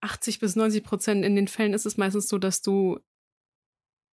[0.00, 3.00] 80 bis 90 Prozent in den Fällen ist es meistens so, dass du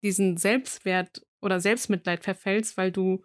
[0.02, 3.24] diesen Selbstwert oder Selbstmitleid verfällst, weil du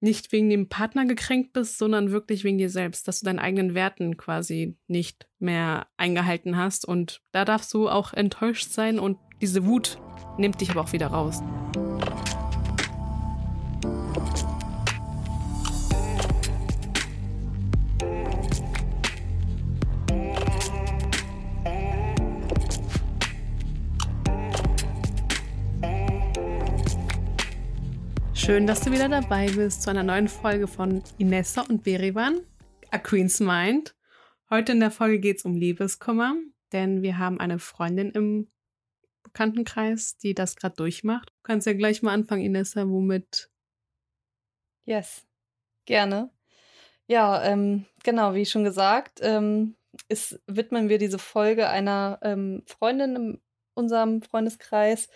[0.00, 3.74] nicht wegen dem Partner gekränkt bist, sondern wirklich wegen dir selbst, dass du deinen eigenen
[3.74, 6.86] Werten quasi nicht mehr eingehalten hast.
[6.86, 10.00] Und da darfst du auch enttäuscht sein und diese Wut
[10.38, 11.42] nimmt dich aber auch wieder raus.
[28.50, 32.40] Schön, dass du wieder dabei bist zu einer neuen Folge von Inessa und Berivan,
[32.90, 33.94] A Queen's Mind.
[34.50, 36.34] Heute in der Folge geht es um Liebeskummer,
[36.72, 38.50] denn wir haben eine Freundin im
[39.22, 41.28] Bekanntenkreis, die das gerade durchmacht.
[41.28, 43.48] Du kannst ja gleich mal anfangen, Inessa, womit?
[44.84, 45.24] Yes,
[45.84, 46.32] gerne.
[47.06, 49.76] Ja, ähm, genau, wie schon gesagt, ähm,
[50.08, 53.40] ist, widmen wir diese Folge einer ähm, Freundin in
[53.74, 55.08] unserem Freundeskreis,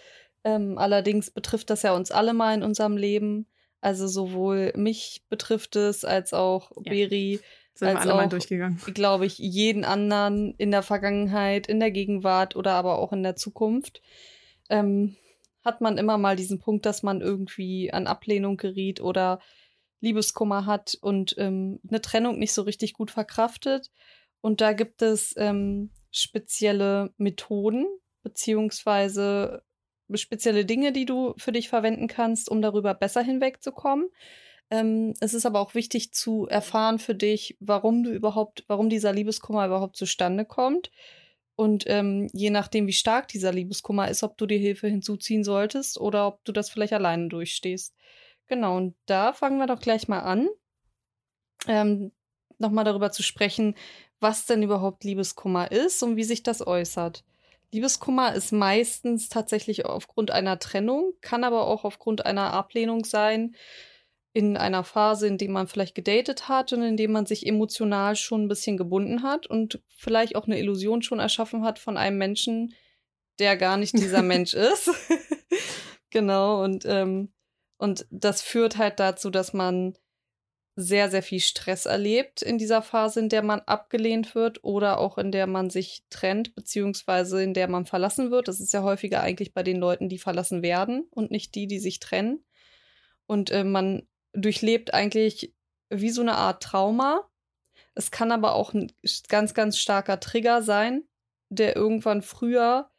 [0.44, 3.46] ähm, allerdings betrifft das ja uns alle mal in unserem Leben.
[3.80, 6.90] Also sowohl mich betrifft es als auch ja.
[6.90, 7.40] Beri.
[7.74, 8.80] Sind als wir alle auch, mal durchgegangen.
[8.94, 13.36] Glaube ich, jeden anderen in der Vergangenheit, in der Gegenwart oder aber auch in der
[13.36, 14.00] Zukunft.
[14.68, 15.16] Ähm,
[15.64, 19.40] hat man immer mal diesen Punkt, dass man irgendwie an Ablehnung geriet oder
[20.00, 23.90] Liebeskummer hat und ähm, eine Trennung nicht so richtig gut verkraftet.
[24.42, 27.86] Und da gibt es ähm, spezielle Methoden
[28.22, 29.62] beziehungsweise
[30.12, 34.08] spezielle Dinge, die du für dich verwenden kannst, um darüber besser hinwegzukommen.
[34.70, 39.12] Ähm, es ist aber auch wichtig zu erfahren für dich, warum du überhaupt, warum dieser
[39.12, 40.90] Liebeskummer überhaupt zustande kommt.
[41.56, 46.00] Und ähm, je nachdem, wie stark dieser Liebeskummer ist, ob du dir Hilfe hinzuziehen solltest
[46.00, 47.94] oder ob du das vielleicht alleine durchstehst.
[48.48, 50.48] Genau, und da fangen wir doch gleich mal an,
[51.68, 52.12] ähm,
[52.58, 53.74] nochmal darüber zu sprechen,
[54.20, 57.24] was denn überhaupt Liebeskummer ist und wie sich das äußert.
[57.74, 63.56] Liebeskummer ist meistens tatsächlich aufgrund einer Trennung, kann aber auch aufgrund einer Ablehnung sein,
[64.32, 68.14] in einer Phase, in der man vielleicht gedatet hat und in dem man sich emotional
[68.14, 72.16] schon ein bisschen gebunden hat und vielleicht auch eine Illusion schon erschaffen hat von einem
[72.16, 72.74] Menschen,
[73.40, 74.90] der gar nicht dieser Mensch ist.
[76.10, 77.32] genau, und, ähm,
[77.76, 79.98] und das führt halt dazu, dass man
[80.76, 85.18] sehr, sehr viel Stress erlebt in dieser Phase, in der man abgelehnt wird oder auch
[85.18, 88.48] in der man sich trennt, beziehungsweise in der man verlassen wird.
[88.48, 91.78] Das ist ja häufiger eigentlich bei den Leuten, die verlassen werden und nicht die, die
[91.78, 92.44] sich trennen.
[93.26, 95.54] Und äh, man durchlebt eigentlich
[95.90, 97.28] wie so eine Art Trauma.
[97.94, 98.92] Es kann aber auch ein
[99.28, 101.04] ganz, ganz starker Trigger sein,
[101.50, 102.90] der irgendwann früher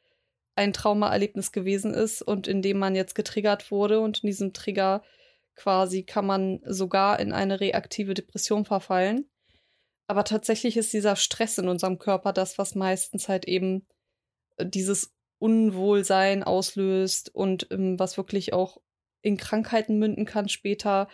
[0.55, 5.03] ein Traumaerlebnis gewesen ist und in dem man jetzt getriggert wurde und in diesem Trigger
[5.55, 9.29] quasi kann man sogar in eine reaktive Depression verfallen.
[10.07, 13.87] Aber tatsächlich ist dieser Stress in unserem Körper das, was meistens halt eben
[14.57, 18.77] äh, dieses Unwohlsein auslöst und ähm, was wirklich auch
[19.21, 21.07] in Krankheiten münden kann später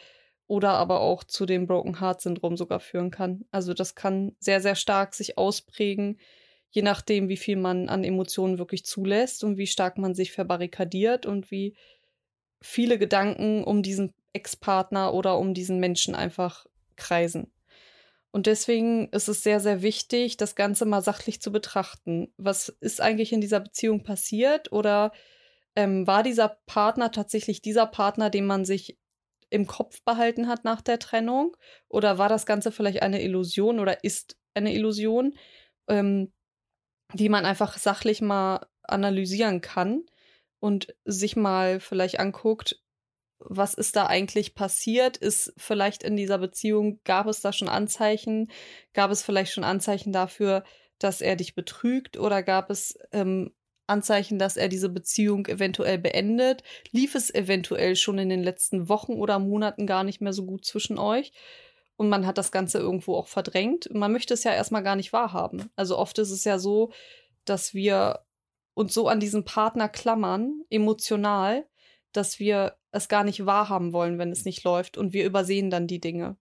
[0.48, 3.46] oder aber auch zu dem Broken Heart Syndrom sogar führen kann.
[3.52, 6.20] Also das kann sehr, sehr stark sich ausprägen,
[6.72, 11.26] je nachdem, wie viel man an Emotionen wirklich zulässt und wie stark man sich verbarrikadiert
[11.26, 11.78] und wie
[12.62, 16.66] viele Gedanken um diesen Ex-Partner oder um diesen Menschen einfach
[16.96, 17.52] kreisen.
[18.32, 22.34] Und deswegen ist es sehr, sehr wichtig, das Ganze mal sachlich zu betrachten.
[22.38, 24.72] Was ist eigentlich in dieser Beziehung passiert?
[24.72, 25.12] Oder
[25.76, 28.98] ähm, war dieser Partner tatsächlich dieser Partner, den man sich
[29.50, 31.58] im Kopf behalten hat nach der Trennung?
[31.90, 35.34] Oder war das Ganze vielleicht eine Illusion oder ist eine Illusion,
[35.90, 36.32] ähm,
[37.14, 40.06] die man einfach sachlich mal analysieren kann
[40.60, 42.82] und sich mal vielleicht anguckt,
[43.46, 45.18] was ist da eigentlich passiert?
[45.18, 48.52] Ist vielleicht in dieser Beziehung, gab es da schon Anzeichen?
[48.94, 50.64] Gab es vielleicht schon Anzeichen dafür,
[51.00, 52.18] dass er dich betrügt?
[52.18, 53.52] Oder gab es ähm,
[53.88, 56.64] Anzeichen, dass er diese Beziehung eventuell beendet?
[56.92, 60.66] Lief es eventuell schon in den letzten Wochen oder Monaten gar nicht mehr so gut
[60.66, 61.32] zwischen euch?
[61.98, 63.90] Und man hat das Ganze irgendwo auch verdrängt.
[63.94, 65.70] Man möchte es ja erstmal gar nicht wahrhaben.
[65.76, 66.92] Also oft ist es ja so,
[67.46, 68.22] dass wir
[68.74, 71.68] uns so an diesen Partner klammern, emotional,
[72.12, 75.88] dass wir es gar nicht wahrhaben wollen, wenn es nicht läuft und wir übersehen dann
[75.88, 76.38] die Dinge.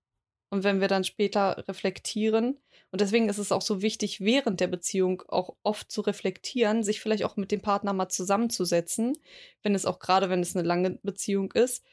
[0.51, 2.59] Und wenn wir dann später reflektieren,
[2.91, 7.01] und deswegen ist es auch so wichtig, während der Beziehung auch oft zu reflektieren, sich
[7.01, 9.17] vielleicht auch mit dem Partner mal zusammenzusetzen,
[9.63, 11.85] wenn es auch gerade, wenn es eine lange Beziehung ist,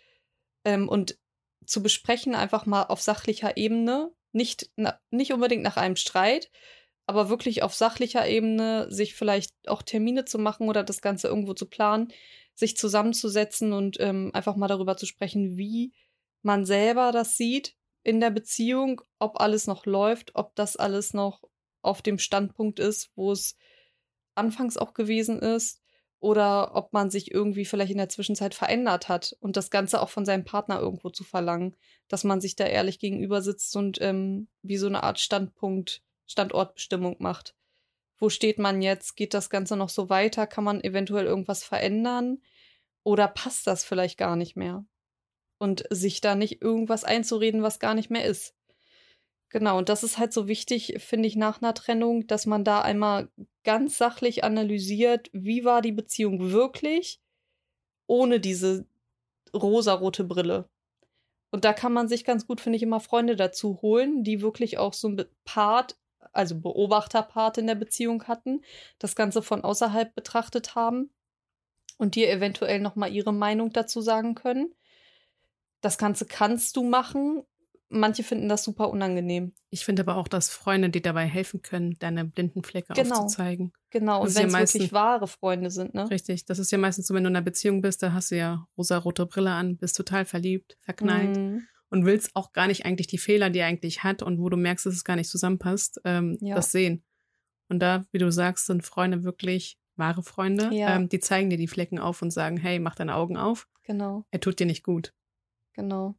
[0.65, 1.19] ähm, und
[1.65, 6.50] zu besprechen, einfach mal auf sachlicher Ebene, nicht, na, nicht unbedingt nach einem Streit,
[7.07, 11.54] aber wirklich auf sachlicher Ebene sich vielleicht auch Termine zu machen oder das Ganze irgendwo
[11.54, 12.09] zu planen,
[12.54, 15.94] sich zusammenzusetzen und ähm, einfach mal darüber zu sprechen, wie
[16.44, 21.44] man selber das sieht in der Beziehung, ob alles noch läuft, ob das alles noch
[21.81, 23.56] auf dem Standpunkt ist, wo es
[24.36, 25.81] anfangs auch gewesen ist,
[26.19, 30.09] oder ob man sich irgendwie vielleicht in der Zwischenzeit verändert hat und das Ganze auch
[30.09, 31.75] von seinem Partner irgendwo zu verlangen,
[32.07, 37.15] dass man sich da ehrlich gegenüber sitzt und ähm, wie so eine Art Standpunkt, Standortbestimmung
[37.19, 37.56] macht.
[38.19, 39.15] Wo steht man jetzt?
[39.15, 40.47] Geht das Ganze noch so weiter?
[40.47, 42.41] Kann man eventuell irgendwas verändern?
[43.03, 44.85] Oder passt das vielleicht gar nicht mehr?
[45.59, 48.53] Und sich da nicht irgendwas einzureden, was gar nicht mehr ist.
[49.50, 52.81] Genau, und das ist halt so wichtig, finde ich, nach einer Trennung, dass man da
[52.81, 53.30] einmal
[53.63, 57.21] ganz sachlich analysiert, wie war die Beziehung wirklich,
[58.07, 58.85] ohne diese
[59.53, 60.69] rosarote Brille.
[61.50, 64.77] Und da kann man sich ganz gut, finde ich, immer Freunde dazu holen, die wirklich
[64.77, 65.97] auch so ein Part,
[66.34, 68.62] also Beobachterpart in der Beziehung hatten,
[69.00, 71.10] das Ganze von außerhalb betrachtet haben
[71.98, 74.74] und dir eventuell nochmal ihre Meinung dazu sagen können.
[75.81, 77.44] Das Ganze kannst du machen,
[77.90, 79.54] manche finden das super unangenehm.
[79.69, 83.16] Ich finde aber auch, dass Freunde dir dabei helfen können, deine blinden Flecke genau.
[83.16, 83.74] aufzuzeigen.
[83.90, 86.10] Genau, und wenn es ja wirklich wahre Freunde sind, ne?
[86.10, 88.38] Richtig, das ist ja meistens so, wenn du in einer Beziehung bist, da hast du
[88.38, 91.68] ja rosa-rote Brille an, bist total verliebt, verknallt mhm.
[91.89, 94.57] Und willst auch gar nicht eigentlich die Fehler, die er eigentlich hat und wo du
[94.57, 96.56] merkst, dass es gar nicht zusammenpasst, ähm, ja.
[96.56, 97.04] das sehen.
[97.69, 100.69] Und da, wie du sagst, sind Freunde wirklich wahre Freunde.
[100.74, 100.95] Ja.
[100.95, 103.68] Ähm, die zeigen dir die Flecken auf und sagen, hey, mach deine Augen auf.
[103.84, 104.25] Genau.
[104.31, 105.13] Er tut dir nicht gut.
[105.74, 106.16] Genau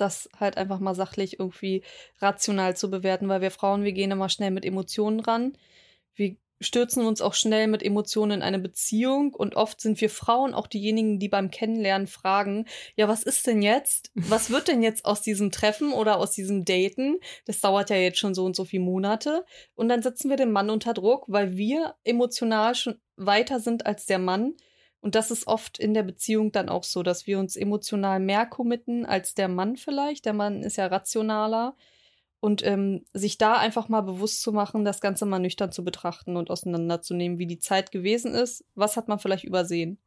[0.00, 1.82] das halt einfach mal sachlich irgendwie
[2.18, 5.56] rational zu bewerten, weil wir Frauen, wir gehen immer schnell mit Emotionen ran.
[6.14, 10.54] Wir stürzen uns auch schnell mit Emotionen in eine Beziehung und oft sind wir Frauen
[10.54, 12.66] auch diejenigen, die beim Kennenlernen fragen,
[12.96, 14.10] ja, was ist denn jetzt?
[14.14, 17.18] Was wird denn jetzt aus diesem Treffen oder aus diesem Daten?
[17.46, 19.44] Das dauert ja jetzt schon so und so viele Monate
[19.74, 24.06] und dann setzen wir den Mann unter Druck, weil wir emotional schon weiter sind als
[24.06, 24.54] der Mann
[25.00, 28.46] und das ist oft in der Beziehung dann auch so, dass wir uns emotional mehr
[28.46, 30.24] committen als der Mann vielleicht.
[30.24, 31.76] Der Mann ist ja rationaler.
[32.40, 36.36] Und ähm, sich da einfach mal bewusst zu machen, das Ganze mal nüchtern zu betrachten
[36.36, 38.64] und auseinanderzunehmen, wie die Zeit gewesen ist.
[38.74, 39.98] Was hat man vielleicht übersehen?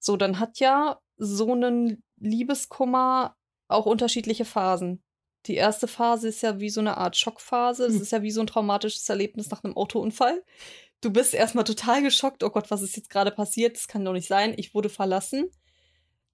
[0.00, 3.36] So, dann hat ja so ein Liebeskummer
[3.68, 5.02] auch unterschiedliche Phasen.
[5.46, 7.84] Die erste Phase ist ja wie so eine Art Schockphase.
[7.84, 8.02] Das hm.
[8.02, 10.42] ist ja wie so ein traumatisches Erlebnis nach einem Autounfall
[11.02, 13.76] du bist erstmal total geschockt, oh Gott, was ist jetzt gerade passiert?
[13.76, 15.50] Das kann doch nicht sein, ich wurde verlassen.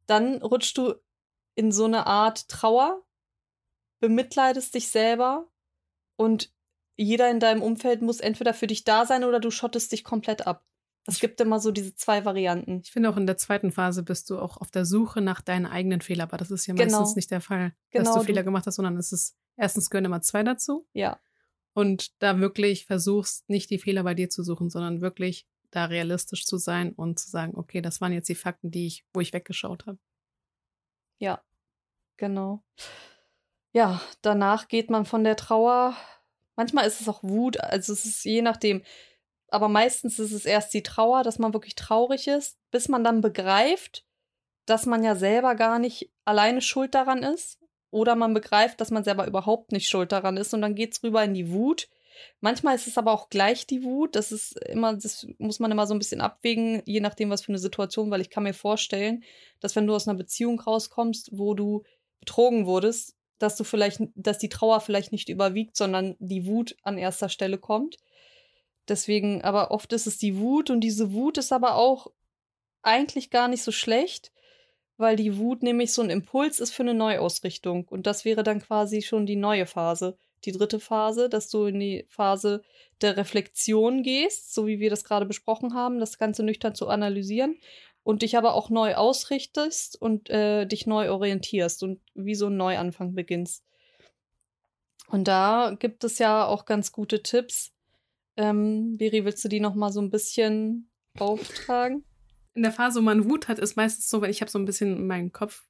[0.06, 0.94] Dann rutschst du
[1.56, 3.02] in so eine Art Trauer,
[4.00, 5.48] bemitleidest dich selber
[6.16, 6.52] und
[6.96, 10.46] jeder in deinem Umfeld muss entweder für dich da sein oder du schottest dich komplett
[10.46, 10.64] ab.
[11.06, 12.80] Es gibt immer so diese zwei Varianten.
[12.82, 15.64] Ich finde auch in der zweiten Phase bist du auch auf der Suche nach deinen
[15.64, 17.14] eigenen Fehlern, aber das ist ja meistens genau.
[17.14, 20.22] nicht der Fall, genau, dass du Fehler gemacht hast, sondern es ist erstens gehören immer
[20.22, 20.86] zwei dazu.
[20.92, 21.18] Ja
[21.78, 26.44] und da wirklich versuchst, nicht die Fehler bei dir zu suchen, sondern wirklich da realistisch
[26.44, 29.32] zu sein und zu sagen, okay, das waren jetzt die Fakten, die ich, wo ich
[29.32, 29.96] weggeschaut habe.
[31.18, 31.40] Ja,
[32.16, 32.64] genau.
[33.78, 35.94] Ja, danach geht man von der Trauer.
[36.56, 38.82] Manchmal ist es auch Wut, also es ist je nachdem.
[39.50, 43.20] Aber meistens ist es erst die Trauer, dass man wirklich traurig ist, bis man dann
[43.20, 44.04] begreift,
[44.66, 47.60] dass man ja selber gar nicht alleine schuld daran ist,
[47.92, 51.04] oder man begreift, dass man selber überhaupt nicht schuld daran ist und dann geht es
[51.04, 51.88] rüber in die Wut.
[52.40, 54.16] Manchmal ist es aber auch gleich die Wut.
[54.16, 57.52] Das ist immer, das muss man immer so ein bisschen abwägen, je nachdem, was für
[57.52, 59.22] eine Situation, weil ich kann mir vorstellen,
[59.60, 61.84] dass wenn du aus einer Beziehung rauskommst, wo du
[62.18, 66.98] betrogen wurdest, dass du vielleicht, dass die Trauer vielleicht nicht überwiegt, sondern die Wut an
[66.98, 67.96] erster Stelle kommt.
[68.88, 72.10] Deswegen, aber oft ist es die Wut und diese Wut ist aber auch
[72.82, 74.32] eigentlich gar nicht so schlecht,
[74.96, 77.86] weil die Wut nämlich so ein Impuls ist für eine Neuausrichtung.
[77.88, 80.16] Und das wäre dann quasi schon die neue Phase.
[80.44, 82.62] Die dritte Phase, dass du in die Phase
[83.00, 87.58] der Reflexion gehst, so wie wir das gerade besprochen haben, das Ganze nüchtern zu analysieren
[88.08, 92.56] und dich aber auch neu ausrichtest und äh, dich neu orientierst und wie so ein
[92.56, 93.66] Neuanfang beginnst.
[95.08, 97.74] Und da gibt es ja auch ganz gute Tipps.
[98.38, 102.02] Ähm, Beri, willst du die noch mal so ein bisschen auftragen?
[102.54, 104.64] in der Phase, wo man Wut hat, ist meistens so, wenn ich habe so ein
[104.64, 105.64] bisschen in meinem Kopf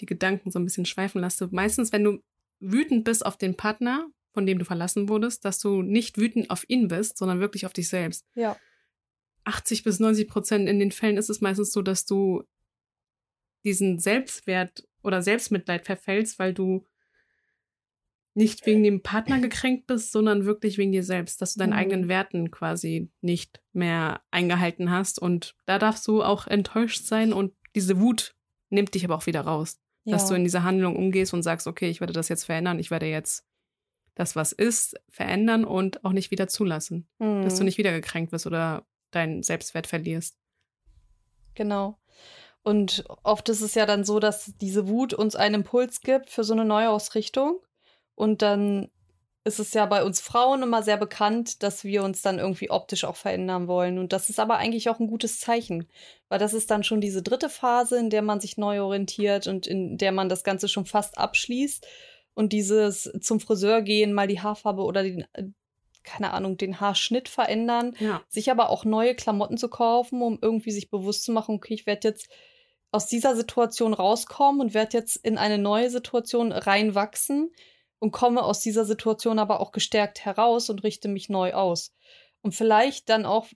[0.00, 1.48] die Gedanken so ein bisschen schweifen lasse.
[1.52, 2.18] Meistens, wenn du
[2.60, 6.64] wütend bist auf den Partner, von dem du verlassen wurdest, dass du nicht wütend auf
[6.68, 8.26] ihn bist, sondern wirklich auf dich selbst.
[8.34, 8.56] Ja.
[9.46, 12.42] 80 bis 90 Prozent in den Fällen ist es meistens so, dass du
[13.64, 16.84] diesen Selbstwert oder Selbstmitleid verfällst, weil du
[18.34, 21.76] nicht wegen dem Partner gekränkt bist, sondern wirklich wegen dir selbst, dass du deinen mhm.
[21.76, 25.18] eigenen Werten quasi nicht mehr eingehalten hast.
[25.18, 28.34] Und da darfst du auch enttäuscht sein und diese Wut
[28.68, 29.80] nimmt dich aber auch wieder raus.
[30.04, 30.12] Ja.
[30.12, 32.90] Dass du in diese Handlung umgehst und sagst, okay, ich werde das jetzt verändern, ich
[32.90, 33.44] werde jetzt
[34.14, 37.08] das, was ist, verändern und auch nicht wieder zulassen.
[37.18, 37.42] Mhm.
[37.42, 37.66] Dass du mhm.
[37.66, 40.38] nicht wieder gekränkt wirst oder deinen Selbstwert verlierst.
[41.54, 41.98] Genau.
[42.62, 46.44] Und oft ist es ja dann so, dass diese Wut uns einen Impuls gibt für
[46.44, 47.60] so eine Neuausrichtung.
[48.14, 48.90] Und dann
[49.44, 53.04] ist es ja bei uns Frauen immer sehr bekannt, dass wir uns dann irgendwie optisch
[53.04, 53.98] auch verändern wollen.
[53.98, 55.86] Und das ist aber eigentlich auch ein gutes Zeichen,
[56.28, 59.68] weil das ist dann schon diese dritte Phase, in der man sich neu orientiert und
[59.68, 61.86] in der man das Ganze schon fast abschließt.
[62.34, 65.24] Und dieses zum Friseur gehen, mal die Haarfarbe oder den,
[66.06, 68.22] keine Ahnung, den Haarschnitt verändern, Ja.
[68.28, 71.86] sich aber auch neue Klamotten zu kaufen, um irgendwie sich bewusst zu machen, okay, ich
[71.86, 72.28] werde jetzt
[72.92, 77.52] aus dieser Situation rauskommen und werde jetzt in eine neue Situation reinwachsen
[77.98, 81.92] und komme aus dieser Situation aber auch gestärkt heraus und richte mich neu aus.
[82.42, 83.48] Und vielleicht dann auch,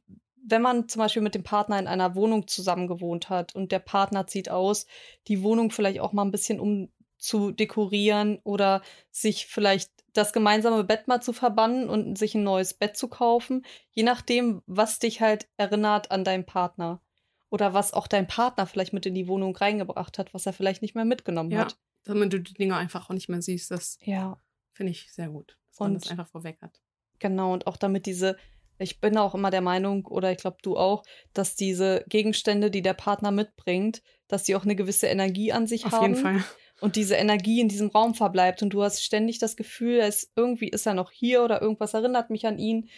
[0.44, 3.78] wenn man zum Beispiel mit dem Partner in einer Wohnung zusammen gewohnt hat und der
[3.78, 4.86] Partner zieht aus,
[5.28, 10.84] die Wohnung vielleicht auch mal ein bisschen um zu dekorieren oder sich vielleicht das gemeinsame
[10.84, 15.20] Bett mal zu verbannen und sich ein neues Bett zu kaufen, je nachdem, was dich
[15.20, 17.00] halt erinnert an deinen Partner.
[17.48, 20.82] Oder was auch dein Partner vielleicht mit in die Wohnung reingebracht hat, was er vielleicht
[20.82, 21.60] nicht mehr mitgenommen Ja.
[21.60, 21.76] hat.
[22.04, 24.40] Damit du die Dinge einfach auch nicht mehr siehst, das Ja,
[24.72, 26.80] finde ich sehr gut, dass man Und- das einfach vorweg hat.
[27.18, 27.52] genau.
[27.52, 28.36] Und auch damit diese,
[28.78, 31.02] ich bin auch immer der Meinung, oder ich glaube du auch,
[31.34, 35.84] dass diese Gegenstände, die der Partner mitbringt, dass sie auch eine gewisse Energie an sich
[35.86, 36.14] Auf haben.
[36.14, 36.44] jeden Fall.
[36.80, 40.68] Und diese Energie in diesem Raum verbleibt und du hast ständig das Gefühl, es, irgendwie
[40.68, 42.88] ist er noch hier oder irgendwas erinnert mich an ihn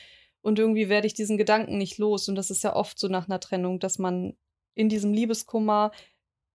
[0.41, 2.29] und irgendwie werde ich diesen Gedanken nicht los.
[2.29, 4.37] Und das ist ja oft so nach einer Trennung, dass man
[4.75, 5.93] in diesem Liebeskummer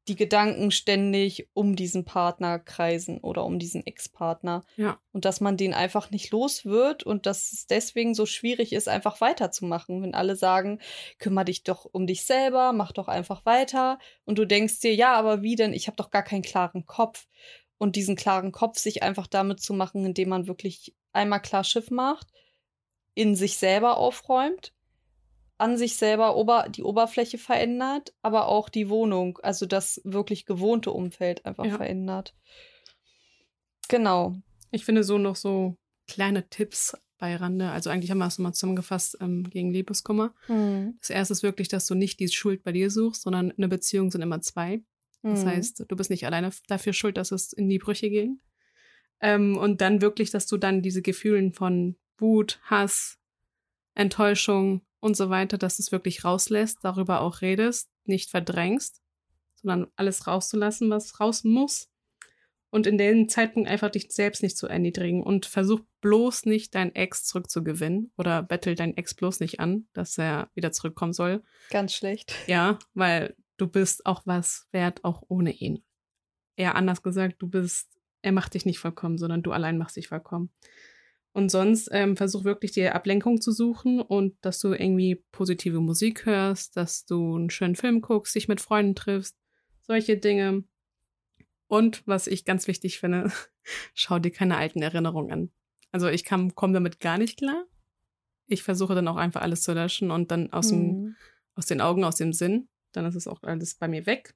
[0.07, 4.99] die Gedanken ständig um diesen Partner kreisen oder um diesen Ex-Partner Ja.
[5.11, 8.87] und dass man den einfach nicht los wird und dass es deswegen so schwierig ist,
[8.87, 10.79] einfach weiterzumachen, wenn alle sagen,
[11.19, 15.13] kümmere dich doch um dich selber, mach doch einfach weiter und du denkst dir, ja,
[15.13, 15.73] aber wie denn?
[15.73, 17.27] Ich habe doch gar keinen klaren Kopf.
[17.79, 21.91] Und diesen klaren Kopf sich einfach damit zu machen, indem man wirklich einmal klar Schiff
[21.91, 22.27] macht,
[23.13, 24.73] in sich selber aufräumt,
[25.57, 30.91] an sich selber ober die Oberfläche verändert, aber auch die Wohnung, also das wirklich gewohnte
[30.91, 31.77] Umfeld einfach Ja.
[31.77, 32.35] verändert.
[33.89, 34.35] Genau.
[34.71, 35.75] Ich finde so noch so
[36.07, 37.71] kleine Tipps bei Rande.
[37.71, 40.33] Also eigentlich haben wir es nochmal zusammengefasst ähm, gegen Liebeskummer.
[40.47, 40.97] Hm.
[40.99, 44.11] Das erste ist wirklich, dass du nicht die Schuld bei dir suchst, sondern eine Beziehung
[44.11, 44.83] sind immer zwei.
[45.23, 45.47] Das Hm.
[45.49, 48.39] heißt, du bist nicht alleine dafür schuld, dass es in die Brüche ging.
[49.19, 53.17] Ähm, und dann wirklich, dass du dann diese Gefühlen von Wut, Hass,
[53.95, 59.01] Enttäuschung und so weiter, dass du es wirklich rauslässt, darüber auch redest, nicht verdrängst,
[59.55, 61.89] sondern alles rauszulassen, was raus muss.
[62.69, 66.93] Und in dem Zeitpunkt einfach dich selbst nicht zu erniedrigen und versuch bloß nicht deinen
[66.95, 71.43] Ex zurückzugewinnen oder bettel deinen Ex bloß nicht an, dass er wieder zurückkommen soll.
[71.69, 72.35] Ganz schlecht.
[72.47, 75.83] Ja, weil du bist auch was wert, auch ohne ihn.
[76.57, 77.87] Eher anders gesagt, du bist,
[78.21, 80.51] er macht dich nicht vollkommen, sondern du allein machst dich vollkommen.
[81.33, 86.25] Und sonst ähm, versuch wirklich dir Ablenkung zu suchen und dass du irgendwie positive Musik
[86.25, 89.37] hörst, dass du einen schönen Film guckst, dich mit Freunden triffst,
[89.81, 90.63] solche Dinge.
[91.67, 93.31] Und was ich ganz wichtig finde,
[93.93, 95.51] schau dir keine alten Erinnerungen an.
[95.91, 97.65] Also ich komme damit gar nicht klar.
[98.47, 101.15] Ich versuche dann auch einfach alles zu löschen und dann aus dem Hm.
[101.55, 102.69] aus den Augen, aus dem Sinn.
[102.93, 104.35] Dann ist es auch alles bei mir weg.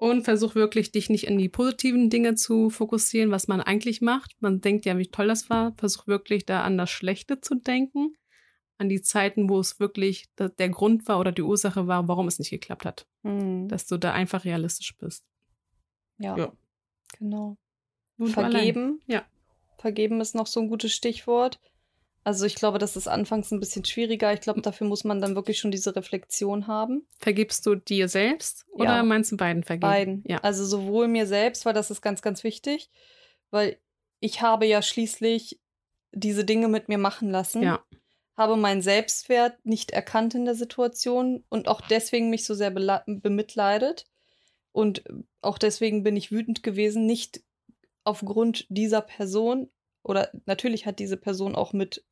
[0.00, 4.36] Und versuch wirklich, dich nicht in die positiven Dinge zu fokussieren, was man eigentlich macht.
[4.40, 5.74] Man denkt ja, wie toll das war.
[5.76, 8.14] Versuch wirklich da an das Schlechte zu denken.
[8.78, 12.38] An die Zeiten, wo es wirklich der Grund war oder die Ursache war, warum es
[12.38, 13.08] nicht geklappt hat.
[13.24, 13.66] Hm.
[13.66, 15.24] Dass du da einfach realistisch bist.
[16.18, 16.36] Ja.
[16.38, 16.52] Ja.
[17.18, 17.58] Genau.
[18.20, 18.30] Allein.
[18.30, 19.00] Vergeben.
[19.08, 19.24] Ja.
[19.78, 21.58] Vergeben ist noch so ein gutes Stichwort.
[22.28, 24.34] Also ich glaube, das ist anfangs ein bisschen schwieriger.
[24.34, 27.06] Ich glaube, dafür muss man dann wirklich schon diese Reflexion haben.
[27.16, 29.02] Vergibst du dir selbst oder Ja.
[29.02, 29.80] meinst du beiden vergeben?
[29.80, 30.24] Beiden.
[30.26, 30.36] Ja.
[30.42, 32.90] Also sowohl mir selbst, weil das ist ganz, ganz wichtig,
[33.50, 33.78] weil
[34.20, 35.58] ich habe ja schließlich
[36.12, 37.62] diese Dinge mit mir machen lassen.
[37.62, 37.82] Ja.
[38.36, 44.04] Habe meinen Selbstwert nicht erkannt in der Situation und auch deswegen mich so sehr bemitleidet.
[44.72, 45.02] Und
[45.40, 47.40] auch deswegen bin ich wütend gewesen, nicht
[48.04, 49.70] aufgrund dieser Person.
[50.02, 52.04] Oder natürlich hat diese Person auch mit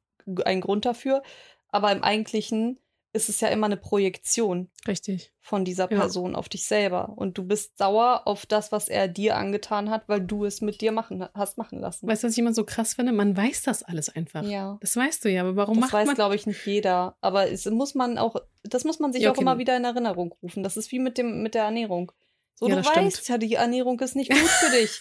[0.45, 1.23] einen Grund dafür,
[1.68, 2.78] aber im Eigentlichen
[3.12, 5.33] ist es ja immer eine Projektion Richtig.
[5.40, 5.97] von dieser Ja.
[6.00, 7.14] Person auf dich selber.
[7.16, 10.83] Und du bist sauer auf das, was er dir angetan hat, weil du es mit
[10.83, 12.06] dir machen, hast machen lassen.
[12.06, 13.12] Weißt du, was ich immer so krass finde?
[13.12, 14.42] Man weiß das alles einfach.
[14.45, 14.76] ja.
[14.83, 17.16] Das weißt du ja, aber warum Das macht weiß, man glaube ich, nicht jeder.
[17.23, 19.42] Aber es muss man auch, das muss man sich Ja, auch okay.
[19.42, 20.62] immer wieder in Erinnerung rufen.
[20.62, 22.12] Das ist wie mit dem, mit der Ernährung.
[22.54, 23.06] So, Ja, du das stimmt.
[23.06, 25.00] weißt ja, die Ernährung ist nicht gut für dich.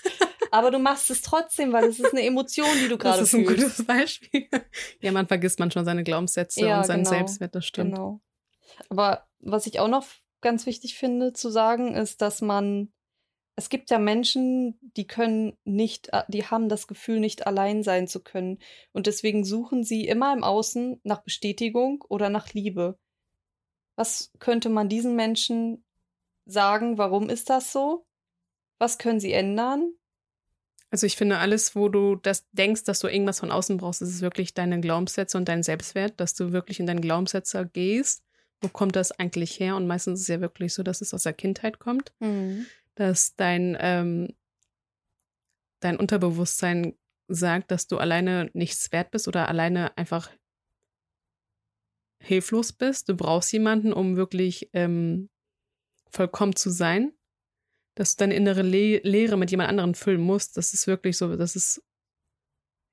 [0.56, 3.36] Aber du machst es trotzdem, weil es ist eine Emotion, die du gerade Das ist
[3.36, 3.64] ein fühlst.
[3.78, 4.48] gutes Beispiel.
[5.02, 7.10] Ja, man vergisst manchmal seine Glaubenssätze Ja, und seinen genau.
[7.10, 7.96] Selbstwert, das stimmt.
[7.96, 8.22] Genau.
[8.90, 10.06] Aber was ich auch noch
[10.42, 12.92] ganz wichtig finde zu sagen, ist, dass man,
[13.56, 18.22] es gibt ja Menschen, die können nicht, die haben das Gefühl, nicht allein sein zu
[18.22, 18.60] können.
[18.92, 22.98] Und deswegen suchen sie immer im Außen nach Bestätigung oder nach Liebe.
[23.96, 25.86] Was könnte man diesen Menschen
[26.46, 26.98] sagen?
[26.98, 28.06] Warum ist das so?
[28.78, 29.94] Was können sie ändern?
[30.96, 34.08] Also ich finde, alles, wo du das denkst, dass du irgendwas von außen brauchst, ist
[34.16, 38.24] es wirklich deine Glaubenssätze und dein Selbstwert, dass du wirklich in deinen Glaubenssätze gehst.
[38.62, 39.76] Wo kommt das eigentlich her?
[39.76, 42.66] Und meistens ist es ja wirklich so, dass es aus der Kindheit kommt, Mhm.
[42.96, 44.30] dass dein, ähm,
[45.82, 46.96] dein Unterbewusstsein
[47.28, 50.32] sagt, dass du alleine nichts wert bist oder alleine einfach
[52.22, 53.10] hilflos bist.
[53.10, 55.30] Du brauchst jemanden, um wirklich ähm,
[56.10, 57.12] vollkommen zu sein.
[57.96, 60.58] Dass du deine innere Le Leere mit jemand anderem füllen musst.
[60.58, 61.82] Das ist wirklich so, das ist,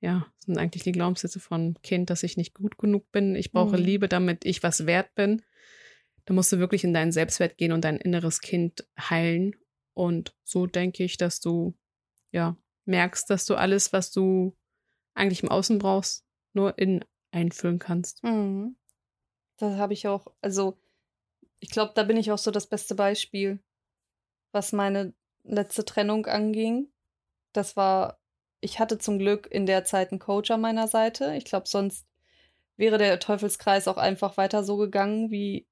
[0.00, 3.34] ja, sind eigentlich die Glaubenssätze von Kind, dass ich nicht gut genug bin.
[3.34, 3.84] Ich brauche Mhm.
[3.84, 5.42] Liebe, damit ich was wert bin.
[6.24, 9.56] Da musst du wirklich in deinen Selbstwert gehen und dein inneres Kind heilen.
[9.92, 11.74] Und so denke ich, dass du,
[12.30, 14.56] ja, merkst, dass du alles, was du
[15.14, 18.22] eigentlich im Außen brauchst, nur in einfüllen kannst.
[18.22, 18.76] Mhm.
[19.56, 20.78] Das habe ich auch, also
[21.60, 23.60] ich glaube, da bin ich auch so das beste Beispiel,
[24.52, 25.12] was meine
[25.44, 26.88] letzte Trennung anging.
[27.52, 28.18] Das war,
[28.60, 31.34] ich hatte zum Glück in der Zeit einen Coach an meiner Seite.
[31.36, 32.06] Ich glaube, sonst
[32.76, 35.66] wäre der Teufelskreis auch einfach weiter so gegangen wie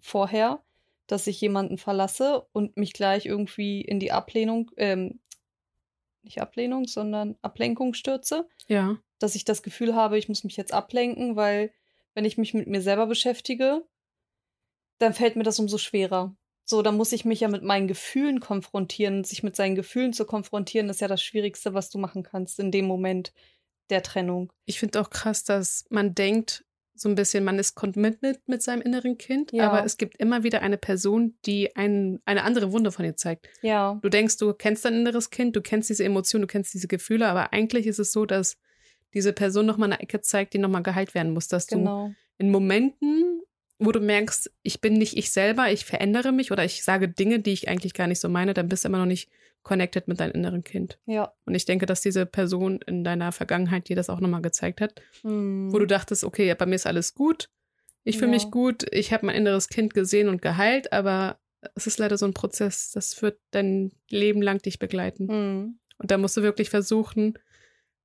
[0.00, 0.62] vorher,
[1.06, 5.20] dass ich jemanden verlasse und mich gleich irgendwie in die Ablehnung, ähm,
[6.22, 8.98] nicht Ablehnung, sondern Ablenkung stürze Ja.
[9.18, 11.72] dass ich das Gefühl habe, ich muss mich jetzt ablenken, weil
[12.14, 13.84] wenn ich mich mit mir selber beschäftige,
[14.98, 16.34] dann fällt mir das umso schwerer.
[16.64, 19.24] So, dann muss ich mich ja mit meinen Gefühlen konfrontieren.
[19.24, 22.70] Sich mit seinen Gefühlen zu konfrontieren, ist ja das Schwierigste, was du machen kannst in
[22.70, 23.32] dem Moment
[23.90, 24.52] der Trennung.
[24.64, 26.64] Ich finde auch krass, dass man denkt,
[26.96, 29.68] so ein bisschen, man ist committed mit seinem inneren Kind, Ja.
[29.68, 33.48] aber es gibt immer wieder eine Person, die ein, eine andere Wunde von dir zeigt.
[33.62, 36.86] Ja, Du denkst, du kennst dein inneres Kind, du kennst diese Emotionen, du kennst diese
[36.86, 38.56] Gefühle, aber eigentlich ist es so, dass
[39.12, 42.12] diese Person nochmal eine Ecke zeigt, die nochmal geheilt werden muss, dass du genau.
[42.38, 43.42] in Momenten,
[43.84, 47.40] wo du merkst, ich bin nicht ich selber, ich verändere mich oder ich sage Dinge,
[47.40, 49.30] die ich eigentlich gar nicht so meine, dann bist du immer noch nicht
[49.62, 50.98] connected mit deinem inneren Kind.
[51.06, 51.32] Ja.
[51.46, 55.00] Und ich denke, dass diese Person in deiner Vergangenheit dir das auch nochmal gezeigt hat,
[55.22, 55.72] Hm.
[55.72, 57.48] wo du dachtest, okay, bei mir ist alles gut,
[58.04, 58.34] ich fühle Ja.
[58.36, 61.38] mich gut, ich habe mein inneres Kind gesehen und geheilt, aber
[61.74, 65.28] es ist leider so ein Prozess, das wird dein Leben lang dich begleiten.
[65.28, 65.78] Hm.
[65.96, 67.38] Und da musst du wirklich versuchen,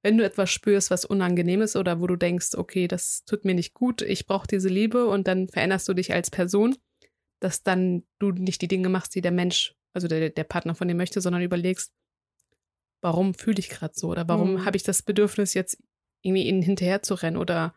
[0.01, 3.53] wenn du etwas spürst, was unangenehm ist oder wo du denkst, okay, das tut mir
[3.55, 6.77] nicht gut, ich brauche diese Liebe und dann veränderst du dich als Person,
[7.39, 10.87] dass dann du nicht die Dinge machst, die der Mensch, also der, der Partner von
[10.87, 11.93] dir möchte, sondern überlegst,
[13.01, 14.65] warum fühle ich gerade so oder warum Mhm.
[14.65, 15.77] habe ich das Bedürfnis, jetzt
[16.21, 17.73] irgendwie ihnen hinterher zu rennen oder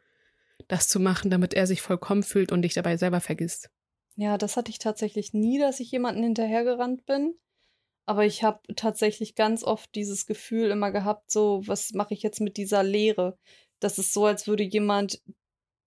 [0.69, 3.71] das zu machen, damit er sich vollkommen fühlt und dich dabei selber vergisst.
[4.17, 7.35] Ja, das hatte ich tatsächlich nie, dass ich jemanden hinterhergerannt bin.
[8.07, 12.41] Aber ich habe tatsächlich ganz oft dieses Gefühl immer gehabt, so, was mache ich jetzt
[12.41, 13.39] mit dieser Leere?
[13.81, 15.23] Das ist so, als würde jemand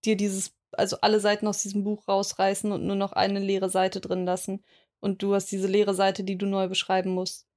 [0.05, 3.99] dir dieses, also alle Seiten aus diesem Buch rausreißen und nur noch eine leere Seite
[3.99, 4.63] drin lassen.
[4.99, 7.47] Und du hast diese leere Seite, die du neu beschreiben musst.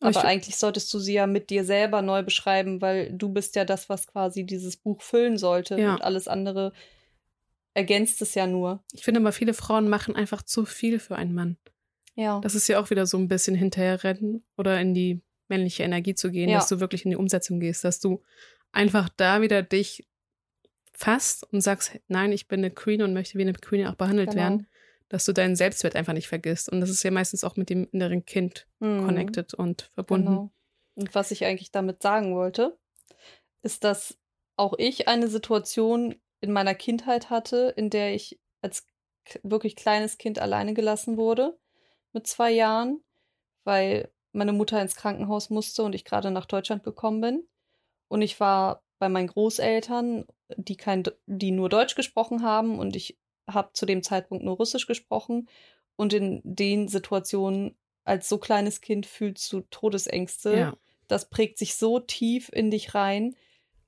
[0.00, 3.54] Aber ich eigentlich solltest du sie ja mit dir selber neu beschreiben, weil du bist
[3.54, 5.78] ja das, was quasi dieses Buch füllen sollte.
[5.78, 5.94] Ja.
[5.94, 6.72] Und alles andere
[7.74, 8.82] ergänzt es ja nur.
[8.92, 11.58] Ich finde aber, viele Frauen machen einfach zu viel für einen Mann.
[12.20, 12.40] Ja.
[12.40, 16.30] Das ist ja auch wieder so ein bisschen hinterherrennen oder in die männliche Energie zu
[16.30, 16.58] gehen, Ja.
[16.58, 18.22] dass du wirklich in die Umsetzung gehst, dass du
[18.72, 20.06] einfach da wieder dich
[20.92, 24.30] fasst und sagst, nein, ich bin eine Queen und möchte wie eine Queen auch behandelt
[24.30, 24.42] Genau.
[24.42, 24.66] werden,
[25.08, 26.68] dass du deinen Selbstwert einfach nicht vergisst.
[26.70, 29.06] Und das ist ja meistens auch mit dem inneren Kind Mhm.
[29.06, 30.26] connected und verbunden.
[30.26, 30.50] Genau.
[30.96, 32.78] Und was ich eigentlich damit sagen wollte,
[33.62, 34.18] ist, dass
[34.56, 38.86] auch ich eine Situation in meiner Kindheit hatte, in der ich als
[39.42, 41.58] wirklich kleines Kind alleine gelassen wurde
[42.12, 43.02] mit zwei Jahren,
[43.64, 47.48] weil meine Mutter ins Krankenhaus musste und ich gerade nach Deutschland gekommen bin.
[48.08, 53.18] Und ich war bei meinen Großeltern, die kein, die nur Deutsch gesprochen haben und ich
[53.48, 55.48] habe zu dem Zeitpunkt nur Russisch gesprochen.
[55.96, 60.56] Und in den Situationen als so kleines Kind fühlst du Todesängste.
[60.56, 60.76] Ja.
[61.08, 63.36] Das prägt sich so tief in dich rein.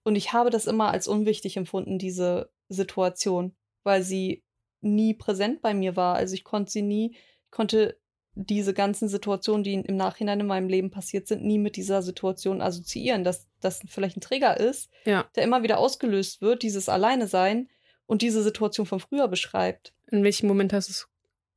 [0.04, 3.54] Und ich habe das immer als unwichtig empfunden, diese Situation,
[3.84, 4.42] weil sie
[4.80, 6.16] nie präsent bei mir war.
[6.16, 7.16] Also ich konnte sie nie,
[7.50, 7.98] konnte
[8.34, 12.62] diese ganzen Situationen, die im Nachhinein in meinem Leben passiert sind, nie mit dieser Situation
[12.62, 15.28] assoziieren, dass das vielleicht ein Trigger ist, Ja.
[15.36, 17.68] der immer wieder ausgelöst wird, dieses Alleine sein
[18.06, 19.92] und diese Situation von früher beschreibt.
[20.10, 21.08] In welchem Moment hast du es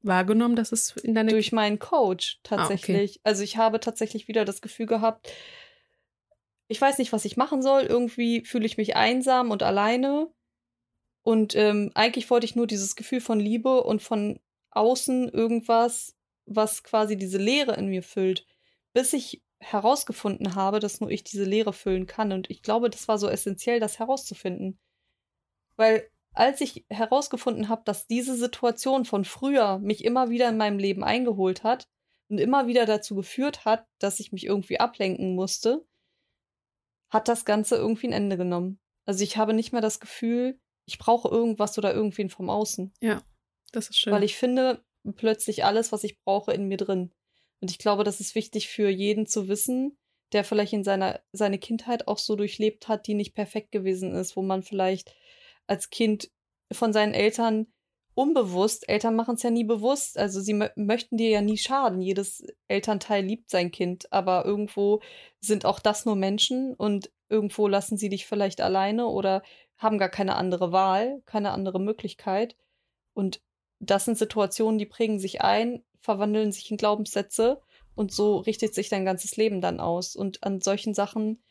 [0.01, 3.19] wahrgenommen, dass es in deine Durch meinen Coach Ah, tatsächlich.
[3.23, 5.31] Also ich habe tatsächlich wieder das Gefühl gehabt,
[6.67, 7.83] ich weiß nicht, was ich machen soll.
[7.83, 10.27] Irgendwie fühle ich mich einsam und alleine.
[11.21, 14.39] Und ähm, eigentlich wollte ich nur dieses Gefühl von Liebe und von
[14.71, 16.14] außen irgendwas,
[16.45, 18.45] was quasi diese Leere in mir füllt,
[18.93, 22.31] bis ich herausgefunden habe, dass nur ich diese Leere füllen kann.
[22.31, 24.79] Und ich glaube, das war so essentiell, das herauszufinden.
[25.75, 30.77] Weil als ich herausgefunden habe, dass diese Situation von früher mich immer wieder in meinem
[30.77, 31.87] Leben eingeholt hat
[32.29, 35.85] und immer wieder dazu geführt hat, dass ich mich irgendwie ablenken musste,
[37.09, 38.79] hat das Ganze irgendwie ein Ende genommen.
[39.05, 42.93] Also ich habe nicht mehr das Gefühl, ich brauche irgendwas oder irgendwen vom Außen.
[43.01, 43.21] Ja,
[43.71, 44.13] das ist schön.
[44.13, 47.11] Weil ich finde plötzlich alles, was ich brauche, in mir drin.
[47.61, 49.97] Und ich glaube, das ist wichtig für jeden zu wissen,
[50.31, 54.35] der vielleicht in seiner seine Kindheit auch so durchlebt hat, die nicht perfekt gewesen ist,
[54.35, 55.13] wo man vielleicht
[55.67, 56.29] als Kind
[56.71, 57.67] von seinen Eltern
[58.15, 62.01] unbewusst, Eltern machen es ja nie bewusst, also sie möchten dir ja nie schaden.
[62.01, 65.01] Jedes Elternteil liebt sein Kind, aber irgendwo
[65.41, 69.43] sind auch das nur Menschen und irgendwo lassen sie dich vielleicht alleine oder
[69.77, 72.55] haben gar keine andere Wahl, keine andere Möglichkeit.
[73.13, 73.41] Und
[73.79, 77.61] das sind Situationen, die prägen sich ein, verwandeln sich in Glaubenssätze
[77.95, 80.15] und so richtet sich dein ganzes Leben dann aus.
[80.15, 81.41] Und an solchen Sachen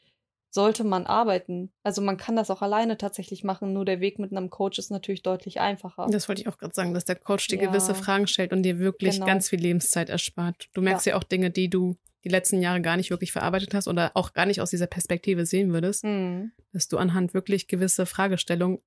[0.50, 1.72] sollte man arbeiten.
[1.82, 4.90] Also man kann das auch alleine tatsächlich machen, nur der Weg mit einem Coach ist
[4.90, 6.06] natürlich deutlich einfacher.
[6.08, 7.66] Das wollte ich auch gerade sagen, dass der Coach dir ja.
[7.66, 9.26] gewisse Fragen stellt und dir wirklich genau.
[9.26, 10.68] ganz viel Lebenszeit erspart.
[10.72, 11.12] Du merkst ja.
[11.12, 11.18] ja.
[11.18, 14.46] auch Dinge, die du die letzten Jahre gar nicht wirklich verarbeitet hast oder auch gar
[14.46, 16.52] nicht aus dieser Perspektive sehen würdest, mhm.
[16.72, 18.78] dass du anhand wirklich gewisse Fragestellungen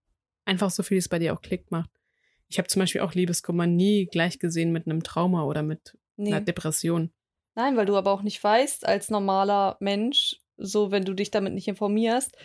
[0.46, 1.90] einfach so viel, es bei dir auch klickt macht.
[2.50, 6.34] Ich habe zum Beispiel auch Liebeskummer nie gleich gesehen mit einem Trauma oder mit nee.
[6.34, 7.12] einer Depression.
[7.56, 11.54] Nein, weil du aber auch nicht weißt, als normaler Mensch, so wenn du dich damit
[11.54, 12.36] nicht informierst,